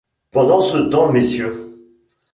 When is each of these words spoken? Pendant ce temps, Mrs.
Pendant 0.31 0.61
ce 0.61 0.77
temps, 0.79 1.13
Mrs. 1.13 1.53